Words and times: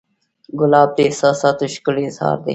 ګلاب 0.59 0.89
د 0.97 0.99
احساساتو 1.07 1.65
ښکلی 1.73 2.03
اظهار 2.09 2.37
دی. 2.43 2.49